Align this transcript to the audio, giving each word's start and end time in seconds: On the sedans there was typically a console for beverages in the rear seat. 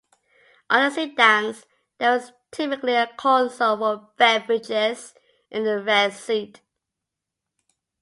On 0.71 0.81
the 0.81 0.89
sedans 0.89 1.67
there 1.99 2.09
was 2.11 2.31
typically 2.49 2.95
a 2.95 3.05
console 3.19 3.77
for 3.77 4.09
beverages 4.17 5.13
in 5.51 5.63
the 5.63 5.77
rear 5.77 6.09
seat. 6.09 6.61